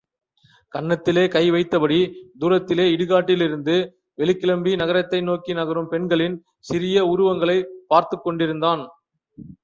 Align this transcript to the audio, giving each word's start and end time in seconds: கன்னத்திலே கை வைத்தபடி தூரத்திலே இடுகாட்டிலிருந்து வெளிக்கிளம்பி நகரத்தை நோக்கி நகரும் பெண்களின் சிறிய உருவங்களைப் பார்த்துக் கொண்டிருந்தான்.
கன்னத்திலே 0.75 1.29
கை 1.29 1.51
வைத்தபடி 1.51 2.13
தூரத்திலே 2.39 2.85
இடுகாட்டிலிருந்து 2.91 3.89
வெளிக்கிளம்பி 4.17 4.75
நகரத்தை 4.75 5.21
நோக்கி 5.21 5.53
நகரும் 5.53 5.87
பெண்களின் 5.87 6.43
சிறிய 6.59 7.05
உருவங்களைப் 7.05 7.67
பார்த்துக் 7.87 8.23
கொண்டிருந்தான். 8.23 8.89